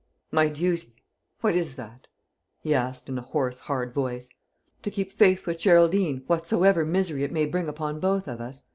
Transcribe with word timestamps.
"My 0.31 0.47
duty! 0.49 0.95
what 1.41 1.55
is 1.55 1.75
that?" 1.75 2.07
he 2.59 2.73
asked 2.73 3.07
in 3.07 3.19
a 3.19 3.21
hoarse 3.21 3.59
hard 3.59 3.93
voice. 3.93 4.31
"To 4.81 4.89
keep 4.89 5.13
faith 5.13 5.45
with 5.45 5.59
Geraldine, 5.59 6.23
whatsoever 6.25 6.83
misery 6.85 7.23
it 7.23 7.31
may 7.31 7.45
bring 7.45 7.69
upon 7.69 7.99
both 7.99 8.27
of 8.27 8.41
us? 8.41 8.63